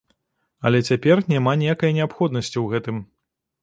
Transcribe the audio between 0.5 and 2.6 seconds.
Але цяпер няма ніякай неабходнасці